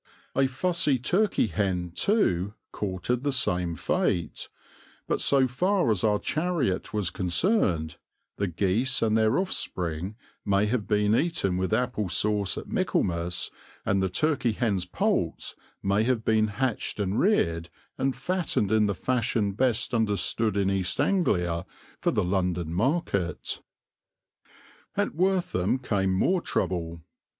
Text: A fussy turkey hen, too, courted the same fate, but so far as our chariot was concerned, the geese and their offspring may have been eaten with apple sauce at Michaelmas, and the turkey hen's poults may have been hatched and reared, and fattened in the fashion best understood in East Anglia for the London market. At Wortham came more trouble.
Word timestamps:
A 0.35 0.47
fussy 0.47 0.97
turkey 0.97 1.45
hen, 1.45 1.91
too, 1.91 2.55
courted 2.71 3.23
the 3.23 3.31
same 3.31 3.75
fate, 3.75 4.49
but 5.07 5.21
so 5.21 5.45
far 5.47 5.91
as 5.91 6.03
our 6.03 6.17
chariot 6.17 6.91
was 6.91 7.11
concerned, 7.11 7.97
the 8.37 8.47
geese 8.47 9.03
and 9.03 9.15
their 9.15 9.37
offspring 9.37 10.15
may 10.43 10.65
have 10.65 10.87
been 10.87 11.15
eaten 11.15 11.55
with 11.55 11.71
apple 11.71 12.09
sauce 12.09 12.57
at 12.57 12.67
Michaelmas, 12.67 13.51
and 13.85 14.01
the 14.01 14.09
turkey 14.09 14.53
hen's 14.53 14.85
poults 14.85 15.55
may 15.83 16.01
have 16.01 16.25
been 16.25 16.47
hatched 16.47 16.99
and 16.99 17.19
reared, 17.19 17.69
and 17.95 18.15
fattened 18.15 18.71
in 18.71 18.87
the 18.87 18.95
fashion 18.95 19.51
best 19.51 19.93
understood 19.93 20.57
in 20.57 20.71
East 20.71 20.99
Anglia 20.99 21.63
for 21.99 22.09
the 22.09 22.23
London 22.23 22.73
market. 22.73 23.61
At 24.97 25.13
Wortham 25.13 25.77
came 25.77 26.11
more 26.11 26.41
trouble. 26.41 27.01